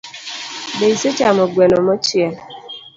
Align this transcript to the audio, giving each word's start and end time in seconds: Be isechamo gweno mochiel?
Be 0.77 0.85
isechamo 0.93 1.43
gweno 1.53 1.77
mochiel? 1.85 2.33